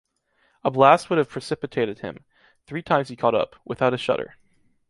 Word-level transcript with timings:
A 0.63 0.71
blast 0.71 1.11
would 1.11 1.19
have 1.19 1.29
precipitated 1.29 1.99
him, 1.99 2.25
three 2.65 2.81
times 2.81 3.09
he 3.09 3.15
caught 3.15 3.35
up, 3.35 3.55
without 3.65 3.93
a 3.93 3.99
shudder. 3.99 4.35